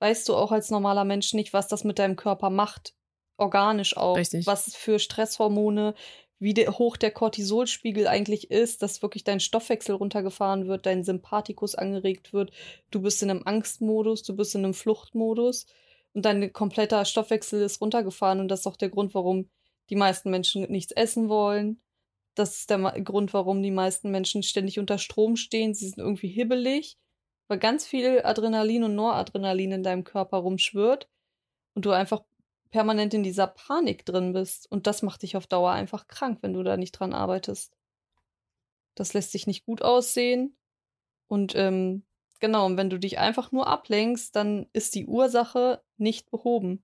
[0.00, 2.94] weißt du auch als normaler Mensch nicht, was das mit deinem Körper macht.
[3.36, 4.16] Organisch auch.
[4.16, 4.46] Richtig.
[4.46, 5.94] Was für Stresshormone,
[6.38, 11.74] wie de hoch der Cortisolspiegel eigentlich ist, dass wirklich dein Stoffwechsel runtergefahren wird, dein Sympathikus
[11.74, 12.50] angeregt wird,
[12.90, 15.66] du bist in einem Angstmodus, du bist in einem Fluchtmodus
[16.14, 19.50] und dein kompletter Stoffwechsel ist runtergefahren und das ist auch der Grund, warum
[19.90, 21.80] die meisten Menschen nichts essen wollen.
[22.34, 25.74] Das ist der Grund, warum die meisten Menschen ständig unter Strom stehen.
[25.74, 26.96] Sie sind irgendwie hibbelig,
[27.48, 31.08] weil ganz viel Adrenalin und Noradrenalin in deinem Körper rumschwirrt
[31.74, 32.22] und du einfach
[32.70, 34.70] permanent in dieser Panik drin bist.
[34.70, 37.76] Und das macht dich auf Dauer einfach krank, wenn du da nicht dran arbeitest.
[38.94, 40.56] Das lässt sich nicht gut aussehen.
[41.28, 42.04] Und ähm,
[42.42, 46.82] Genau, und wenn du dich einfach nur ablenkst, dann ist die Ursache nicht behoben.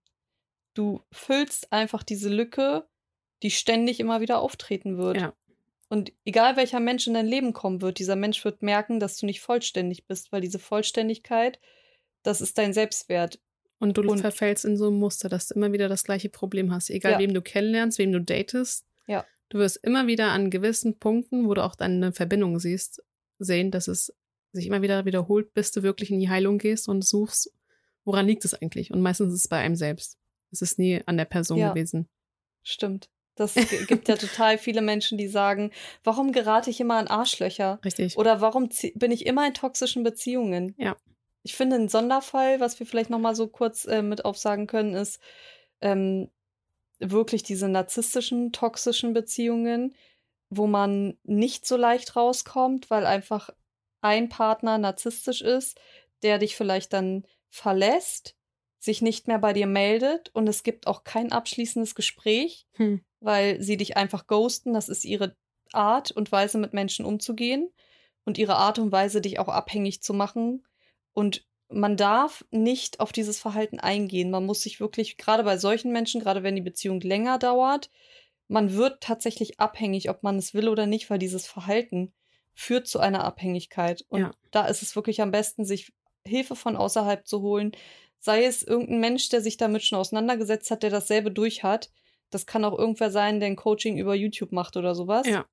[0.73, 2.87] Du füllst einfach diese Lücke,
[3.43, 5.17] die ständig immer wieder auftreten wird.
[5.17, 5.35] Ja.
[5.89, 9.27] Und egal welcher Mensch in dein Leben kommen wird, dieser Mensch wird merken, dass du
[9.27, 11.59] nicht vollständig bist, weil diese Vollständigkeit,
[12.23, 13.41] das ist dein Selbstwert.
[13.81, 16.73] Und du und, verfällst in so ein Muster, dass du immer wieder das gleiche Problem
[16.73, 16.89] hast.
[16.89, 17.19] Egal, ja.
[17.19, 18.87] wem du kennenlernst, wem du datest.
[19.09, 19.27] Ja.
[19.49, 23.03] Du wirst immer wieder an gewissen Punkten, wo du auch deine Verbindung siehst,
[23.41, 24.15] sehen, dass es
[24.59, 27.53] sich immer wieder wiederholt, bis du wirklich in die Heilung gehst und suchst,
[28.05, 28.93] woran liegt es eigentlich?
[28.93, 30.19] Und meistens ist es bei einem selbst.
[30.51, 32.09] Es ist nie an der Person ja, gewesen.
[32.63, 33.11] Stimmt.
[33.35, 33.55] Das
[33.87, 35.71] gibt ja total viele Menschen, die sagen,
[36.05, 37.79] warum gerate ich immer an Arschlöcher?
[37.85, 38.19] Richtig.
[38.19, 40.75] Oder warum bin ich immer in toxischen Beziehungen?
[40.79, 40.97] Ja.
[41.43, 44.95] Ich finde, ein Sonderfall, was wir vielleicht noch mal so kurz äh, mit aufsagen können,
[44.95, 45.21] ist
[45.81, 46.31] ähm,
[46.99, 49.95] wirklich diese narzisstischen, toxischen Beziehungen,
[50.51, 53.51] wo man nicht so leicht rauskommt, weil einfach
[54.01, 55.79] ein Partner narzisstisch ist,
[56.23, 58.37] der dich vielleicht dann verlässt,
[58.79, 63.05] sich nicht mehr bei dir meldet und es gibt auch kein abschließendes Gespräch, hm.
[63.21, 64.73] weil sie dich einfach ghosten.
[64.73, 65.37] Das ist ihre
[65.73, 67.71] Art und Weise, mit Menschen umzugehen
[68.25, 70.65] und ihre Art und Weise, dich auch abhängig zu machen.
[71.13, 74.31] Und man darf nicht auf dieses Verhalten eingehen.
[74.31, 77.91] Man muss sich wirklich, gerade bei solchen Menschen, gerade wenn die Beziehung länger dauert,
[78.47, 82.15] man wird tatsächlich abhängig, ob man es will oder nicht, weil dieses Verhalten
[82.59, 84.05] führt zu einer Abhängigkeit.
[84.09, 84.31] Und ja.
[84.51, 85.93] da ist es wirklich am besten, sich
[86.27, 87.71] Hilfe von außerhalb zu holen.
[88.19, 91.91] Sei es irgendein Mensch, der sich damit schon auseinandergesetzt hat, der dasselbe durch hat.
[92.31, 95.27] Das kann auch irgendwer sein, der ein Coaching über YouTube macht oder sowas.
[95.29, 95.47] Ja.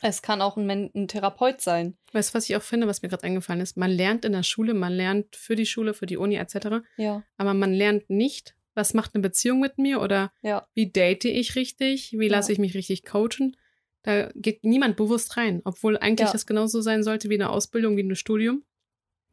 [0.00, 1.98] Es kann auch ein, ein Therapeut sein.
[2.12, 3.76] Weißt du, was ich auch finde, was mir gerade eingefallen ist?
[3.76, 6.84] Man lernt in der Schule, man lernt für die Schule, für die Uni etc.
[6.96, 7.24] Ja.
[7.36, 10.68] Aber man lernt nicht, was macht eine Beziehung mit mir oder ja.
[10.74, 13.56] wie date ich richtig, wie lasse ich mich richtig coachen.
[14.02, 16.32] Da geht niemand bewusst rein, obwohl eigentlich ja.
[16.32, 18.64] das genauso sein sollte wie eine Ausbildung, wie ein Studium.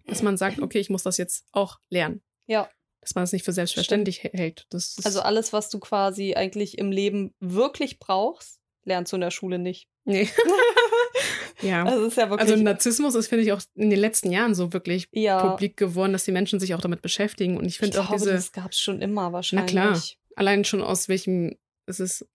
[0.05, 2.21] Dass man sagt, okay, ich muss das jetzt auch lernen.
[2.45, 2.69] Ja.
[3.01, 4.33] Dass man es das nicht für selbstverständlich Stimmt.
[4.35, 4.67] hält.
[4.71, 9.57] also alles, was du quasi eigentlich im Leben wirklich brauchst, lernst du in der Schule
[9.57, 9.87] nicht.
[10.05, 10.27] Nee.
[11.61, 11.85] ja.
[11.85, 15.49] Also, ja also Narzissmus ist, finde ich, auch in den letzten Jahren so wirklich ja.
[15.49, 17.57] publik geworden, dass die Menschen sich auch damit beschäftigen.
[17.57, 18.33] Und ich finde auch glaube, diese.
[18.33, 19.73] Das gab es schon immer wahrscheinlich.
[19.73, 20.03] Na klar.
[20.35, 22.25] Allein schon aus welchem, es ist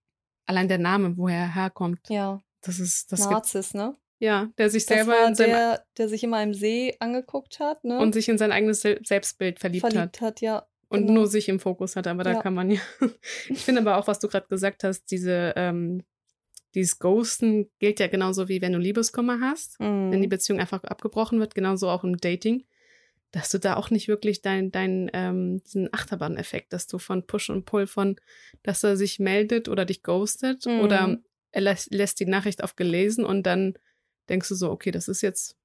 [0.47, 2.01] allein der Name, woher er herkommt.
[2.09, 2.41] Ja.
[2.61, 3.97] Das ist das Narzis, ne?
[4.19, 7.99] Ja, der sich das selber in der, der sich immer im See angeguckt hat, ne?
[7.99, 10.27] Und sich in sein eigenes Selbstbild verliebt, verliebt hat.
[10.27, 10.67] hat ja.
[10.89, 11.21] Und genau.
[11.21, 12.43] nur sich im Fokus hat, aber da ja.
[12.43, 12.81] kann man ja.
[13.49, 16.05] ich finde aber auch, was du gerade gesagt hast, diese, ähm,
[16.75, 20.13] dieses Ghosten gilt ja genauso wie wenn du Liebeskummer hast, mhm.
[20.13, 22.65] wenn die Beziehung einfach abgebrochen wird, genauso auch im Dating
[23.35, 27.51] dass du da auch nicht wirklich dein, dein, ähm, diesen Achterbahn-Effekt, dass du von Push
[27.51, 28.16] und Pull von,
[28.62, 30.81] dass er sich meldet oder dich ghostet mhm.
[30.81, 31.18] oder
[31.51, 33.75] er lässt, lässt die Nachricht auf gelesen und dann
[34.29, 35.57] denkst du so, okay, das ist jetzt,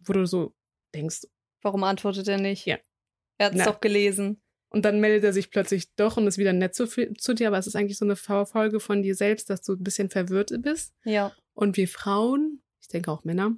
[0.00, 0.54] wo du so
[0.94, 1.22] denkst,
[1.66, 2.64] Warum antwortet er nicht?
[2.64, 2.78] Ja.
[3.38, 4.40] Er hat es doch gelesen.
[4.68, 7.58] Und dann meldet er sich plötzlich doch und ist wieder nett zu, zu dir, aber
[7.58, 10.94] es ist eigentlich so eine Folge von dir selbst, dass du ein bisschen verwirrt bist.
[11.04, 11.32] Ja.
[11.54, 13.56] Und wir Frauen, ich denke auch Männer,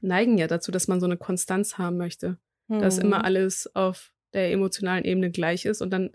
[0.00, 2.38] neigen ja dazu, dass man so eine Konstanz haben möchte.
[2.68, 3.04] Dass Mhm.
[3.04, 6.10] immer alles auf der emotionalen Ebene gleich ist und dann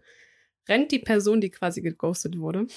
[0.69, 2.67] rennt die Person, die quasi geghostet wurde,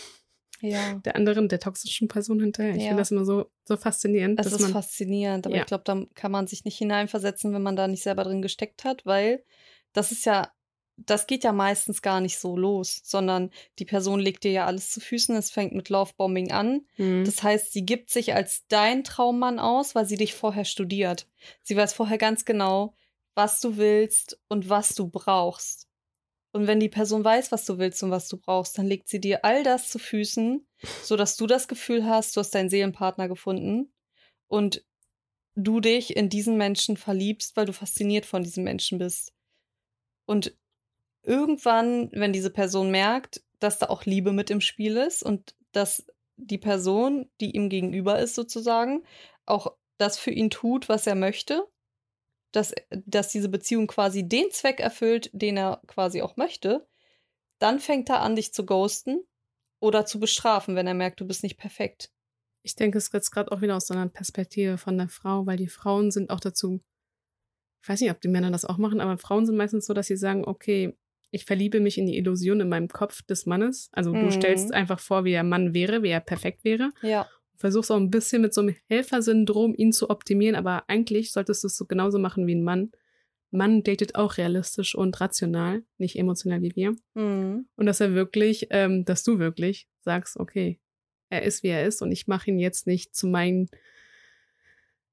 [0.62, 0.95] Ja.
[1.05, 2.75] der anderen, der toxischen Person hinterher.
[2.75, 2.88] Ich Ja.
[2.88, 4.73] finde das immer so, so faszinierend, Es dass ist man.
[4.73, 5.61] faszinierend, aber Ja.
[5.62, 8.85] ich glaube, da kann man sich nicht hineinversetzen, wenn man da nicht selber drin gesteckt
[8.85, 9.45] hat, weil
[9.92, 10.51] das ist ja,
[10.97, 14.91] das geht ja meistens gar nicht so los, sondern die Person legt dir ja alles
[14.91, 15.37] zu Füßen.
[15.37, 16.87] Es fängt mit Lovebombing an.
[16.97, 17.25] Hm.
[17.25, 21.29] Das heißt, sie gibt sich als dein Traummann aus, weil sie dich vorher studiert.
[21.63, 22.95] Sie weiß vorher ganz genau,
[23.35, 25.87] was du willst und was du brauchst.
[26.53, 29.21] Und wenn die Person weiß, was du willst und was du brauchst, dann legt sie
[29.21, 30.67] dir all das zu Füßen,
[31.03, 33.93] sodass du das Gefühl hast, du hast deinen Seelenpartner gefunden
[34.47, 34.83] und
[35.55, 39.35] du dich in diesen Menschen verliebst, weil du fasziniert von diesem Menschen bist.
[40.25, 40.57] Und
[41.27, 46.07] irgendwann, wenn diese Person merkt, dass da auch Liebe mit im Spiel ist und dass
[46.37, 49.05] die Person, die ihm gegenüber ist, sozusagen,
[49.47, 51.67] auch das für ihn tut, was er möchte,
[52.53, 56.87] dass, dass diese Beziehung quasi den Zweck erfüllt, den er quasi auch möchte,
[57.59, 59.25] dann fängt er an, dich zu ghosten
[59.81, 62.11] oder zu bestrafen, wenn er merkt, du bist nicht perfekt.
[62.62, 65.57] Ich denke, es jetzt gerade auch wieder aus so einer Perspektive von der Frau, weil
[65.57, 66.81] die Frauen sind auch dazu,
[67.83, 70.09] ich weiß nicht, ob die Männer das auch machen, aber Frauen sind meistens so, dass
[70.09, 70.97] sie sagen, okay,
[71.37, 73.88] ich verliebe mich in die Illusion in meinem Kopf des Mannes.
[73.92, 74.31] Also du Mhm.
[74.31, 76.90] stellst einfach vor, wie er Mann wäre, wie er perfekt wäre.
[77.03, 81.62] Ja, Versuchst auch ein bisschen mit so einem Helfersyndrom ihn zu optimieren, aber eigentlich solltest
[81.62, 82.90] du es so genauso machen wie ein Mann.
[83.51, 86.94] Mann datet auch realistisch und rational, nicht emotional wie wir.
[87.14, 87.66] mhm.
[87.77, 90.79] Und dass er wirklich, ähm, dass du wirklich sagst, okay,
[91.31, 93.68] er ist wie er ist und ich mache ihn jetzt nicht zu meinem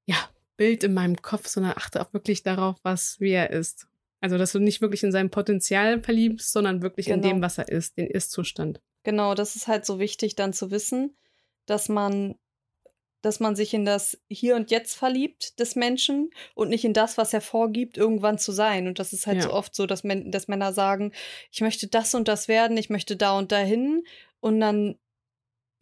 [0.06, 0.18] ja,
[0.58, 3.88] Bild in meinem Kopf, sondern achte auch wirklich darauf, was wie er ist.
[4.24, 7.34] Also, dass du nicht wirklich in sein Potenzial verliebst, sondern wirklich in Genau.
[7.34, 8.80] dem, was er ist, den Ist-Zustand.
[9.04, 11.18] Genau, das ist halt so wichtig, dann zu wissen,
[11.66, 12.36] dass man,
[13.22, 17.18] dass man sich in das Hier und Jetzt verliebt des Menschen und nicht in das,
[17.18, 18.88] was er vorgibt, irgendwann zu sein.
[18.88, 19.44] Und das ist halt Ja.
[19.44, 21.12] so oft so, dass, Män dass Männer sagen,
[21.52, 24.06] ich möchte das und das werden, ich möchte da und dahin.
[24.40, 24.98] Und dann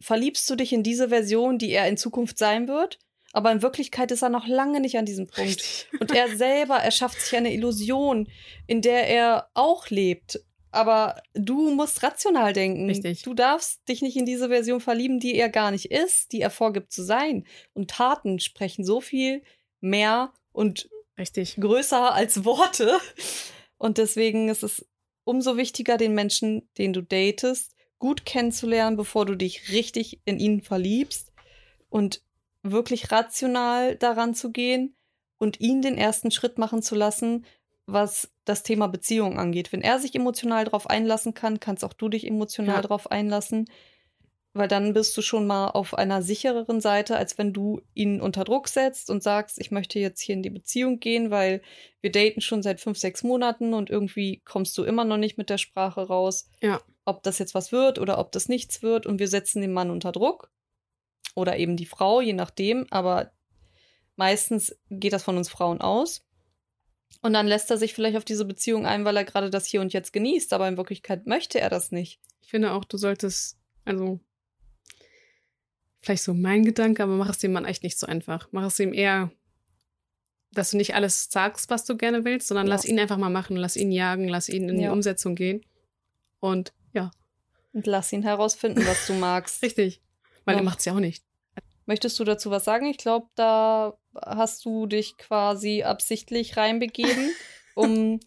[0.00, 2.98] verliebst du dich in diese Version, die er in Zukunft sein wird.
[3.32, 5.50] Aber in Wirklichkeit ist er noch lange nicht an diesem Punkt.
[5.50, 5.88] Richtig.
[6.00, 8.28] Und er selber erschafft sich eine Illusion,
[8.66, 10.40] in der er auch lebt.
[10.70, 12.88] Aber du musst rational denken.
[12.88, 13.22] Richtig.
[13.22, 16.50] Du darfst dich nicht in diese Version verlieben, die er gar nicht ist, die er
[16.50, 17.46] vorgibt zu sein.
[17.74, 19.42] Und Taten sprechen so viel
[19.80, 21.56] mehr und Richtig.
[21.56, 22.98] größer als Worte.
[23.76, 24.86] Und deswegen ist es
[25.24, 30.62] umso wichtiger, den Menschen, den du datest, gut kennenzulernen, bevor du dich richtig in ihn
[30.62, 31.32] verliebst
[31.88, 32.22] und
[32.62, 34.94] wirklich rational daran zu gehen
[35.38, 37.44] und ihn den ersten Schritt machen zu lassen,
[37.86, 39.72] was das Thema Beziehung angeht.
[39.72, 42.80] Wenn er sich emotional darauf einlassen kann, kannst auch du dich emotional Ja.
[42.82, 43.68] darauf einlassen,
[44.54, 48.44] weil dann bist du schon mal auf einer sichereren Seite, als wenn du ihn unter
[48.44, 51.62] Druck setzt und sagst, ich möchte jetzt hier in die Beziehung gehen, weil
[52.02, 55.50] wir daten schon seit fünf, sechs Monaten und irgendwie kommst du immer noch nicht mit
[55.50, 56.80] der Sprache raus, Ja.
[57.04, 59.90] ob das jetzt was wird oder ob das nichts wird und wir setzen den Mann
[59.90, 60.50] unter Druck
[61.34, 63.32] oder eben die Frau, je nachdem, aber
[64.16, 66.24] meistens geht das von uns Frauen aus.
[67.20, 69.80] Und dann lässt er sich vielleicht auf diese Beziehung ein, weil er gerade das Hier
[69.80, 72.20] und Jetzt genießt, aber in Wirklichkeit möchte er das nicht.
[72.40, 74.18] Ich finde auch, du solltest, also
[76.00, 78.48] vielleicht so mein Gedanke, aber mach es dem Mann echt nicht so einfach.
[78.50, 79.30] Mach es ihm eher,
[80.52, 82.74] dass du nicht alles sagst, was du gerne willst, sondern Ja.
[82.74, 84.92] lass ihn einfach mal machen, lass ihn jagen, lass ihn in die Ja.
[84.92, 85.64] Umsetzung gehen.
[86.40, 87.10] Und ja,
[87.72, 89.62] Und lass ihn herausfinden, was du magst.
[89.62, 90.02] richtig.
[90.44, 91.24] Weil er macht es ja auch nicht.
[91.86, 92.86] Möchtest du dazu was sagen?
[92.86, 97.30] Ich glaube, da hast du dich quasi absichtlich reinbegeben,
[97.74, 98.20] um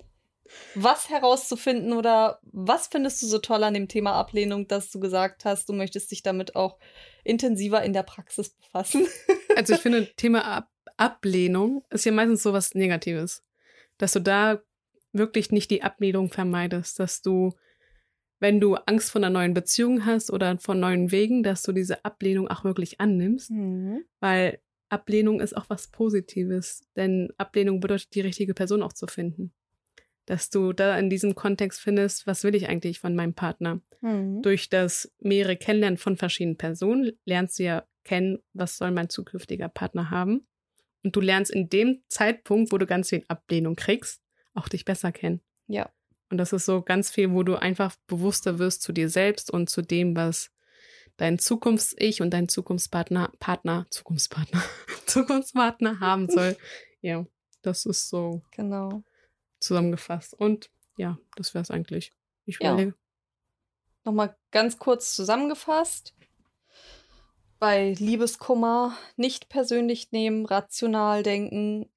[0.76, 5.46] was herauszufinden oder was findest du so toll an dem Thema Ablehnung, dass du gesagt
[5.46, 6.78] hast, du möchtest dich damit auch
[7.24, 9.08] intensiver in der Praxis befassen?
[9.58, 13.44] Also ich finde, Thema Ab Ablehnung ist ja meistens so was Negatives.
[13.98, 14.62] Dass du da
[15.14, 17.54] wirklich nicht die Ablehnung vermeidest, dass du,
[18.40, 22.04] wenn du Angst vor einer neuen Beziehung hast oder von neuen Wegen, dass du diese
[22.06, 23.50] Ablehnung auch wirklich annimmst,
[24.20, 29.54] weil Ablehnung ist auch was Positives, denn Ablehnung bedeutet, die richtige Person auch zu finden.
[30.26, 33.82] Dass du da in diesem Kontext findest, was will ich eigentlich von meinem Partner?
[34.06, 34.44] Mhm.
[34.44, 39.68] durch das mehrere Kennenlernen von verschiedenen Personen lernst du ja kennen, was soll mein zukünftiger
[39.68, 40.48] Partner haben.
[41.04, 44.22] Und du lernst in dem Zeitpunkt, wo du ganz viel Ablehnung kriegst,
[44.54, 45.42] auch dich besser kennen.
[45.68, 45.90] Ja.
[46.30, 49.70] Und das ist so ganz viel, wo du einfach bewusster wirst zu dir selbst und
[49.70, 50.52] zu dem, was
[51.18, 54.64] dein Zukunfts-Ich und dein Zukunftspartner, Partner, Zukunftspartner,
[55.06, 56.58] Zukunftspartner haben soll.
[57.02, 57.26] ja,
[57.62, 58.42] das ist so.
[58.52, 59.04] Genau.
[59.60, 60.34] zusammengefasst.
[60.34, 62.12] Und ja, das wäre es eigentlich.
[62.46, 62.74] Ich Ja.
[62.74, 62.96] überlege.
[64.04, 66.14] Nochmal ganz kurz zusammengefasst.
[67.58, 71.90] Bei Liebeskummer nicht persönlich nehmen, rational denken,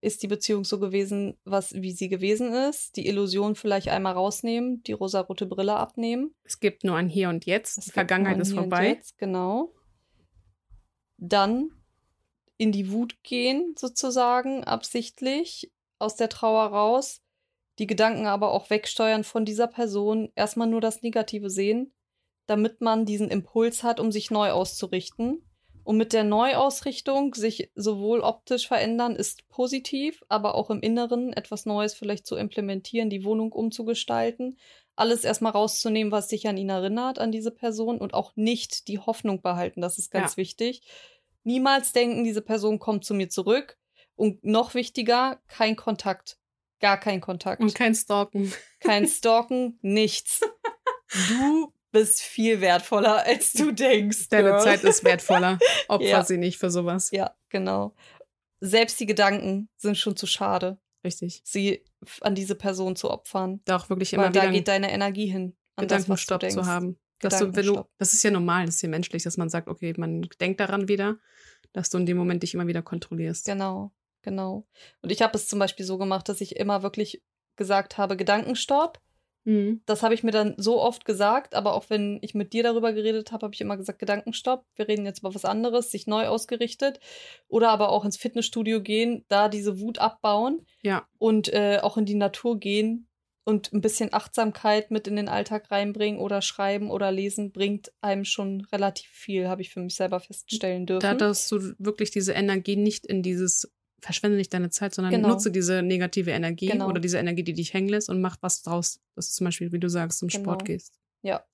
[0.00, 2.96] ist die Beziehung so gewesen, was wie sie gewesen ist.
[2.96, 6.34] Die Illusion vielleicht einmal rausnehmen, die rosarote Brille abnehmen.
[6.44, 7.78] Es gibt nur ein Hier und Jetzt.
[7.78, 8.88] Es Die Vergangenheit ist vorbei.
[8.88, 9.74] Jetzt, genau.
[11.18, 11.70] Dann
[12.56, 17.22] in die Wut gehen, sozusagen, absichtlich, aus der Trauer raus,
[17.78, 21.94] die Gedanken aber auch wegsteuern von dieser Person, erstmal nur das Negative sehen,
[22.46, 25.42] damit man diesen Impuls hat, um sich neu auszurichten.
[25.84, 31.66] Und mit der Neuausrichtung sich sowohl optisch verändern ist positiv, aber auch im Inneren etwas
[31.66, 34.58] Neues vielleicht zu implementieren, die Wohnung umzugestalten,
[34.96, 38.98] alles erstmal rauszunehmen, was dich an ihn erinnert, an diese Person und auch nicht die
[38.98, 39.80] Hoffnung behalten.
[39.80, 40.36] Das ist ganz Ja.
[40.36, 40.82] wichtig.
[41.42, 43.78] Niemals denken, diese Person kommt zu mir zurück.
[44.14, 46.36] Und noch wichtiger, kein Kontakt.
[46.80, 47.62] Gar kein Kontakt.
[47.62, 48.52] Und kein Stalken.
[48.80, 50.40] Kein Stalken, nichts.
[51.28, 54.28] Du bist viel wertvoller, als du denkst.
[54.28, 54.62] Deine Girl.
[54.62, 55.58] Zeit ist wertvoller.
[55.88, 56.24] Opfer Ja.
[56.24, 57.10] sie nicht für sowas.
[57.12, 57.94] Ja, genau.
[58.60, 61.40] Selbst die Gedanken sind schon zu schade, Richtig.
[61.44, 61.84] sie
[62.20, 63.60] an diese Person zu opfern.
[63.64, 65.56] Da auch wirklich Weil immer wieder da geht deine Energie hin.
[65.76, 66.54] An das, Gedankenstopp denkst.
[66.56, 66.98] zu haben.
[67.20, 69.68] Dass du, wenn du, das ist ja normal, das ist ja menschlich, dass man sagt,
[69.68, 71.18] okay, man denkt daran wieder,
[71.72, 73.44] dass du in dem Moment dich immer wieder kontrollierst.
[73.44, 74.66] Genau, genau.
[75.02, 77.22] Und ich habe es zum Beispiel so gemacht, dass ich immer wirklich
[77.56, 79.00] gesagt habe, Gedankenstopp.
[79.44, 79.82] Mhm.
[79.86, 82.92] Das habe ich mir dann so oft gesagt, aber auch wenn ich mit dir darüber
[82.92, 86.26] geredet habe, habe ich immer gesagt, Gedankenstopp, wir reden jetzt über was anderes, sich neu
[86.26, 87.00] ausgerichtet.
[87.48, 92.04] Oder aber auch ins Fitnessstudio gehen, da diese Wut abbauen Ja, und äh, auch in
[92.04, 93.08] die Natur gehen
[93.44, 98.24] und ein bisschen Achtsamkeit mit in den Alltag reinbringen oder schreiben oder lesen, bringt einem
[98.24, 101.00] schon relativ viel, habe ich für mich selber feststellen dürfen.
[101.00, 105.28] da dass du wirklich diese Energie nicht in dieses, verschwende nicht deine Zeit, sondern Genau.
[105.28, 106.88] nutze diese negative Energie Genau.
[106.88, 109.00] oder diese Energie, die dich hängen lässt und mach was draus.
[109.14, 110.64] Das ist zum Beispiel, wie du sagst, zum Sport Genau.
[110.64, 110.98] gehst.
[111.22, 111.44] Ja.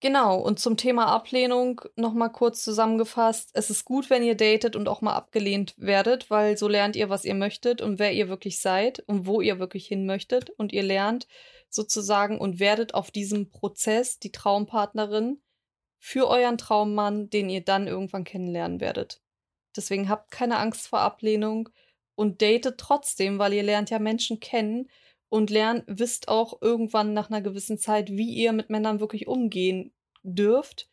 [0.00, 3.50] Genau, und zum Thema Ablehnung nochmal kurz zusammengefasst.
[3.54, 7.08] Es ist gut, wenn ihr datet und auch mal abgelehnt werdet, weil so lernt ihr,
[7.08, 10.50] was ihr möchtet und wer ihr wirklich seid und wo ihr wirklich hin möchtet.
[10.50, 11.28] Und ihr lernt
[11.68, 15.40] sozusagen und werdet auf diesem Prozess die Traumpartnerin
[16.00, 19.22] für euren Traummann, den ihr dann irgendwann kennenlernen werdet.
[19.76, 21.68] Deswegen habt keine Angst vor Ablehnung
[22.14, 24.88] und datet trotzdem, weil ihr lernt ja Menschen kennen
[25.28, 29.92] und lernt, wisst auch irgendwann nach einer gewissen Zeit, wie ihr mit Männern wirklich umgehen
[30.22, 30.88] dürft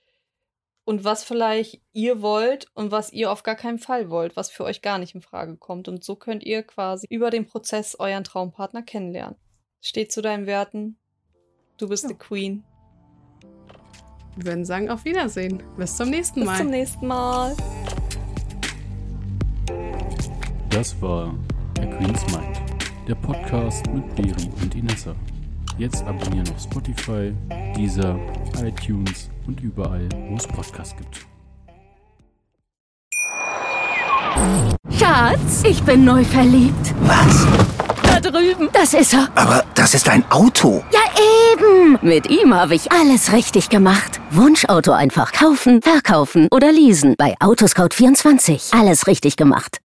[0.86, 4.64] und was vielleicht ihr wollt und was ihr auf gar keinen Fall wollt, was für
[4.64, 5.88] euch gar nicht in Frage kommt.
[5.88, 9.36] Und so könnt ihr quasi über den Prozess euren Traumpartner kennenlernen.
[9.82, 10.98] Steht zu deinen Werten.
[11.78, 12.10] Du bist Ja.
[12.10, 12.64] die Queen.
[14.36, 15.62] Wir würden sagen, auf Wiedersehen.
[15.78, 16.58] Bis zum nächsten Bis Mal.
[16.58, 17.56] zum nächsten Mal.
[20.80, 21.34] Das war
[21.82, 22.58] A Queen's Mind,
[23.06, 25.14] der Podcast mit Beri und Inessa.
[25.78, 27.34] Jetzt abonnieren auf Spotify,
[27.76, 28.18] Deezer,
[28.64, 31.28] iTunes und überall, wo es Podcasts gibt.
[34.98, 36.96] Schatz, ich bin neu verliebt.
[37.02, 37.46] Was?
[38.02, 38.70] Da drüben.
[38.72, 39.28] Das ist er.
[39.36, 40.82] Aber das ist ein Auto.
[40.94, 41.02] Ja,
[41.52, 42.00] eben.
[42.02, 44.22] Mit ihm habe ich alles richtig gemacht.
[44.32, 47.16] Wunschauto einfach kaufen, verkaufen oder leasen.
[47.18, 48.80] Bei Autoscout24.
[48.80, 49.78] Alles richtig gemacht.